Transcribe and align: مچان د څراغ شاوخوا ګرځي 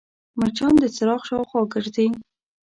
مچان 0.39 0.73
د 0.79 0.83
څراغ 0.95 1.21
شاوخوا 1.29 1.61
ګرځي 1.73 2.07